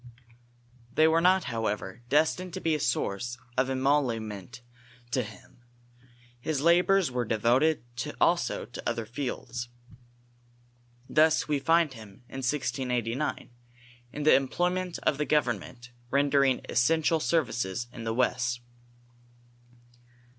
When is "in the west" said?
17.93-18.61